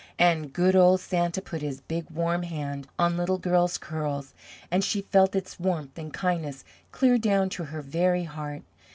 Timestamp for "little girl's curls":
3.17-4.33